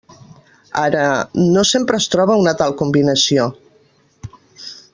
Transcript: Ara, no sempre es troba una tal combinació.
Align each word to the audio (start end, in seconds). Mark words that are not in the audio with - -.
Ara, 0.83 1.03
no 1.57 1.65
sempre 1.71 1.99
es 2.03 2.07
troba 2.15 2.39
una 2.45 2.55
tal 2.63 2.73
combinació. 2.81 3.47